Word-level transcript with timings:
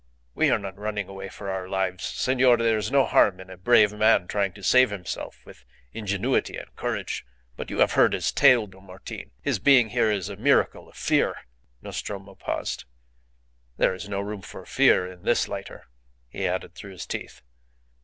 We 0.33 0.49
are 0.49 0.57
not 0.57 0.79
running 0.79 1.07
away 1.07 1.29
for 1.29 1.51
our 1.51 1.69
lives. 1.69 2.03
Senor, 2.05 2.57
there 2.57 2.79
is 2.79 2.89
no 2.91 3.05
harm 3.05 3.39
in 3.39 3.51
a 3.51 3.55
brave 3.57 3.93
man 3.93 4.25
trying 4.27 4.51
to 4.53 4.63
save 4.63 4.89
himself 4.89 5.45
with 5.45 5.63
ingenuity 5.93 6.57
and 6.57 6.75
courage; 6.75 7.23
but 7.55 7.69
you 7.69 7.77
have 7.81 7.91
heard 7.91 8.13
his 8.13 8.31
tale, 8.31 8.65
Don 8.65 8.85
Martin. 8.87 9.29
His 9.43 9.59
being 9.59 9.89
here 9.89 10.09
is 10.09 10.27
a 10.27 10.35
miracle 10.35 10.89
of 10.89 10.95
fear" 10.95 11.35
Nostromo 11.83 12.33
paused. 12.33 12.85
"There 13.77 13.93
is 13.93 14.09
no 14.09 14.21
room 14.21 14.41
for 14.41 14.65
fear 14.65 15.05
in 15.05 15.21
this 15.21 15.47
lighter," 15.47 15.85
he 16.29 16.47
added 16.47 16.73
through 16.73 16.93
his 16.93 17.05
teeth. 17.05 17.43